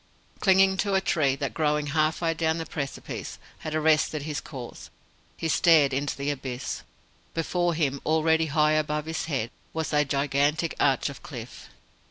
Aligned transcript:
Clinging 0.39 0.77
to 0.77 0.95
a 0.95 0.99
tree 0.99 1.35
that, 1.35 1.53
growing 1.53 1.85
half 1.93 2.21
way 2.21 2.33
down 2.33 2.57
the 2.57 2.65
precipice, 2.65 3.37
had 3.59 3.75
arrested 3.75 4.23
his 4.23 4.41
course, 4.41 4.89
he 5.37 5.47
stared 5.47 5.93
into 5.93 6.17
the 6.17 6.31
abyss. 6.31 6.81
Before 7.35 7.75
him 7.75 8.01
already 8.03 8.47
high 8.47 8.71
above 8.73 9.05
his 9.05 9.25
head 9.25 9.51
was 9.73 9.93
a 9.93 10.03
gigantic 10.03 10.73
arch 10.79 11.09
of 11.09 11.21
cliff. 11.21 11.69